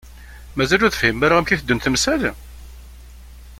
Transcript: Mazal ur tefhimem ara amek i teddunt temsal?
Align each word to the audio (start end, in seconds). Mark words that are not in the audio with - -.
Mazal 0.57 0.81
ur 0.85 0.91
tefhimem 0.91 1.23
ara 1.25 1.33
amek 1.37 1.51
i 1.53 1.57
teddunt 1.59 1.85
temsal? 1.85 2.21